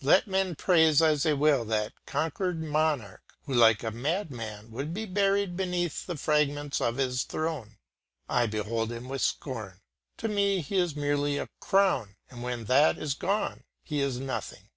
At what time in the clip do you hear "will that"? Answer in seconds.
1.34-1.92